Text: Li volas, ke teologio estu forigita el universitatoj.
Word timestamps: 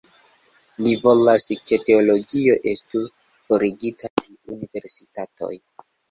Li 0.85 0.93
volas, 1.01 1.43
ke 1.71 1.77
teologio 1.89 2.55
estu 2.71 3.01
forigita 3.51 4.09
el 4.23 4.33
universitatoj. 4.55 5.51